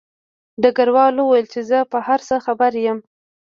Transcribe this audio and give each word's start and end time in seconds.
ډګروال 0.61 1.15
وویل 1.17 1.47
چې 1.53 1.59
زه 1.69 1.79
په 1.91 1.97
هر 2.07 2.19
څه 2.27 2.35
خبر 2.45 2.71
یم 2.85 2.99